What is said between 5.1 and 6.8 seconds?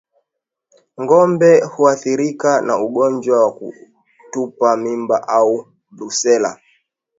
au Brusela